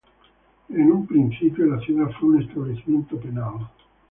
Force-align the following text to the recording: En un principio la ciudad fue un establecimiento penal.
En 0.69 0.91
un 0.91 1.05
principio 1.05 1.63
la 1.67 1.79
ciudad 1.81 2.09
fue 2.19 2.29
un 2.29 2.41
establecimiento 2.41 3.17
penal. 3.19 3.67